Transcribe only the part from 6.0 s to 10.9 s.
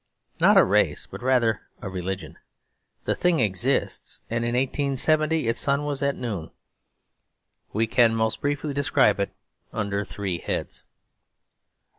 at noon. We can most briefly describe it under three heads.